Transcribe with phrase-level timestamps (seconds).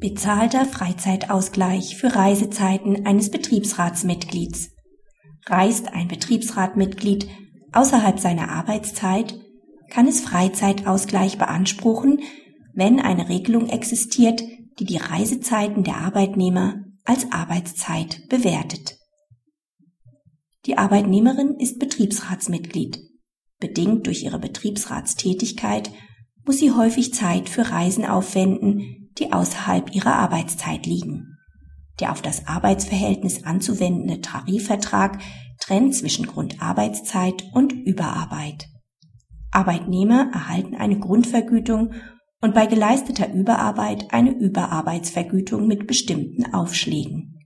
[0.00, 4.70] Bezahlter Freizeitausgleich für Reisezeiten eines Betriebsratsmitglieds.
[5.44, 7.28] Reist ein Betriebsratmitglied
[7.72, 9.38] außerhalb seiner Arbeitszeit,
[9.90, 12.20] kann es Freizeitausgleich beanspruchen,
[12.72, 14.42] wenn eine Regelung existiert,
[14.78, 18.96] die die Reisezeiten der Arbeitnehmer als Arbeitszeit bewertet.
[20.64, 23.00] Die Arbeitnehmerin ist Betriebsratsmitglied.
[23.58, 25.90] Bedingt durch ihre Betriebsratstätigkeit
[26.46, 31.36] muss sie häufig Zeit für Reisen aufwenden, die außerhalb ihrer Arbeitszeit liegen.
[32.00, 35.20] Der auf das Arbeitsverhältnis anzuwendende Tarifvertrag
[35.60, 38.68] trennt zwischen Grundarbeitszeit und Überarbeit.
[39.52, 41.92] Arbeitnehmer erhalten eine Grundvergütung
[42.40, 47.38] und bei geleisteter Überarbeit eine Überarbeitsvergütung mit bestimmten Aufschlägen.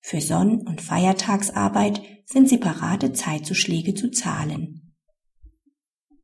[0.00, 4.94] Für Sonn- und Feiertagsarbeit sind separate Zeitzuschläge zu zahlen.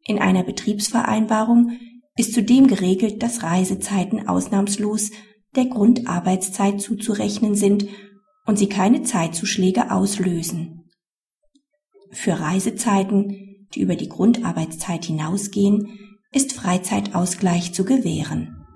[0.06, 1.78] In einer Betriebsvereinbarung
[2.18, 5.12] ist zudem geregelt, dass Reisezeiten ausnahmslos
[5.54, 7.86] der Grundarbeitszeit zuzurechnen sind
[8.44, 10.90] und sie keine Zeitzuschläge auslösen.
[12.10, 15.96] Für Reisezeiten, die über die Grundarbeitszeit hinausgehen,
[16.32, 18.66] ist Freizeitausgleich zu gewähren.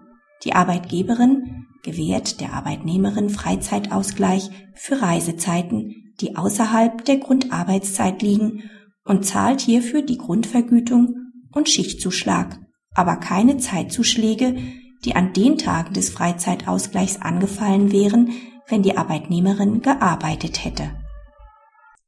[0.45, 8.71] Die Arbeitgeberin gewährt der Arbeitnehmerin Freizeitausgleich für Reisezeiten, die außerhalb der Grundarbeitszeit liegen
[9.05, 11.17] und zahlt hierfür die Grundvergütung
[11.53, 12.61] und Schichtzuschlag
[12.95, 14.57] aber keine Zeitzuschläge,
[15.05, 18.31] die an den Tagen des Freizeitausgleichs angefallen wären,
[18.69, 20.91] wenn die Arbeitnehmerin gearbeitet hätte.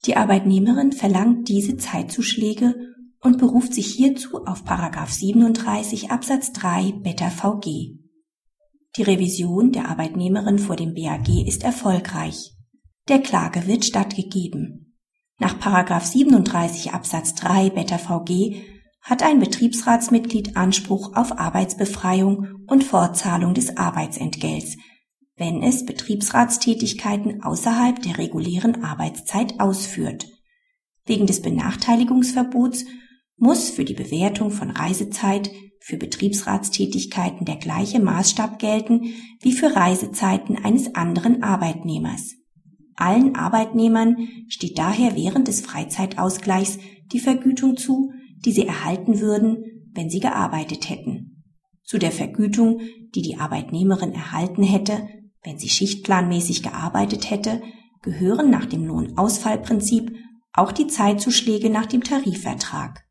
[0.06, 2.74] Die Arbeitnehmerin verlangt diese Zeitzuschläge
[3.20, 4.64] und beruft sich hierzu auf
[5.12, 7.98] 37 Absatz 3 Beta VG.
[8.96, 12.52] Die Revision der Arbeitnehmerin vor dem BAG ist erfolgreich.
[13.08, 14.94] Der Klage wird stattgegeben.
[15.38, 15.58] Nach
[16.06, 18.73] 37 Absatz 3 Beta VG
[19.04, 24.78] hat ein Betriebsratsmitglied Anspruch auf Arbeitsbefreiung und Fortzahlung des Arbeitsentgelts,
[25.36, 30.26] wenn es Betriebsratstätigkeiten außerhalb der regulären Arbeitszeit ausführt.
[31.04, 32.86] Wegen des Benachteiligungsverbots
[33.36, 35.50] muss für die Bewertung von Reisezeit
[35.80, 39.12] für Betriebsratstätigkeiten der gleiche Maßstab gelten
[39.42, 42.36] wie für Reisezeiten eines anderen Arbeitnehmers.
[42.96, 46.78] Allen Arbeitnehmern steht daher während des Freizeitausgleichs
[47.12, 48.12] die Vergütung zu,
[48.44, 51.44] die sie erhalten würden, wenn sie gearbeitet hätten.
[51.82, 52.80] Zu der Vergütung,
[53.14, 55.08] die die Arbeitnehmerin erhalten hätte,
[55.42, 57.62] wenn sie schichtplanmäßig gearbeitet hätte,
[58.02, 60.14] gehören nach dem Lohnausfallprinzip
[60.52, 63.04] auch die Zeitzuschläge nach dem Tarifvertrag.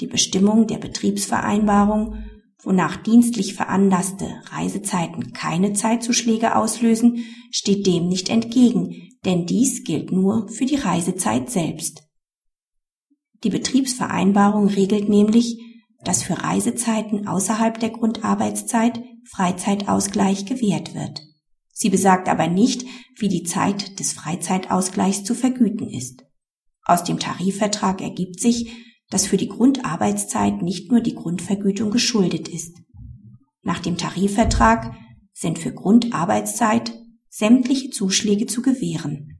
[0.00, 2.24] Die Bestimmung der Betriebsvereinbarung,
[2.62, 10.48] wonach dienstlich veranlasste Reisezeiten keine Zeitzuschläge auslösen, steht dem nicht entgegen, denn dies gilt nur
[10.48, 12.03] für die Reisezeit selbst.
[13.44, 15.58] Die Betriebsvereinbarung regelt nämlich,
[16.02, 21.22] dass für Reisezeiten außerhalb der Grundarbeitszeit Freizeitausgleich gewährt wird.
[21.72, 22.86] Sie besagt aber nicht,
[23.18, 26.24] wie die Zeit des Freizeitausgleichs zu vergüten ist.
[26.84, 28.72] Aus dem Tarifvertrag ergibt sich,
[29.10, 32.78] dass für die Grundarbeitszeit nicht nur die Grundvergütung geschuldet ist.
[33.62, 34.94] Nach dem Tarifvertrag
[35.32, 39.38] sind für Grundarbeitszeit sämtliche Zuschläge zu gewähren.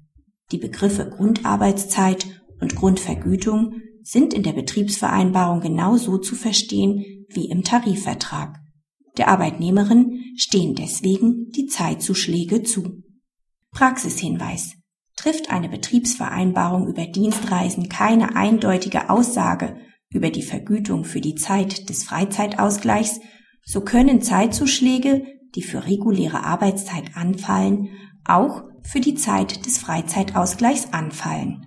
[0.52, 2.26] Die Begriffe Grundarbeitszeit
[2.60, 8.60] und Grundvergütung sind in der Betriebsvereinbarung genauso zu verstehen wie im Tarifvertrag.
[9.16, 13.02] Der Arbeitnehmerin stehen deswegen die Zeitzuschläge zu.
[13.72, 14.74] Praxishinweis.
[15.16, 19.76] Trifft eine Betriebsvereinbarung über Dienstreisen keine eindeutige Aussage
[20.10, 23.20] über die Vergütung für die Zeit des Freizeitausgleichs,
[23.64, 27.88] so können Zeitzuschläge, die für reguläre Arbeitszeit anfallen,
[28.24, 31.63] auch für die Zeit des Freizeitausgleichs anfallen.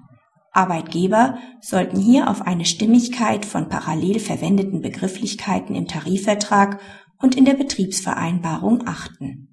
[0.57, 6.79] Arbeitgeber sollten hier auf eine Stimmigkeit von parallel verwendeten Begrifflichkeiten im Tarifvertrag
[7.19, 9.47] und in der Betriebsvereinbarung achten